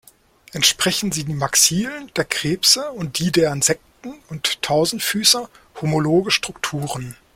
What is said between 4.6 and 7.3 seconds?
Tausendfüßer homologe Strukturen.